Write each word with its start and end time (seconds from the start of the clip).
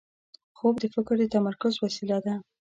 خوب 0.57 0.75
د 0.79 0.85
فکر 0.95 1.15
د 1.19 1.23
تمرکز 1.35 1.73
وسیله 1.83 2.17
ده 2.25 2.35